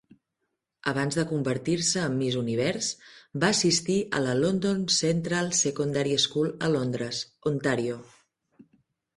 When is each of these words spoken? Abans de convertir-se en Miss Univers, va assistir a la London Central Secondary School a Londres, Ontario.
Abans 0.91 1.17
de 1.17 1.25
convertir-se 1.31 2.05
en 2.11 2.15
Miss 2.21 2.37
Univers, 2.39 2.87
va 3.43 3.51
assistir 3.57 3.97
a 4.17 4.23
la 4.29 4.33
London 4.39 4.81
Central 4.97 5.53
Secondary 5.61 6.19
School 6.27 6.51
a 6.67 6.71
Londres, 6.79 7.21
Ontario. 7.55 8.01